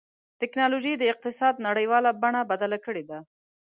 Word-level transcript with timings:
ټکنالوجي 0.39 0.93
د 0.97 1.03
اقتصاد 1.13 1.53
نړیواله 1.67 2.09
بڼه 2.21 2.41
بدله 2.51 2.77
کړې 2.85 3.03
ده. 3.09 3.19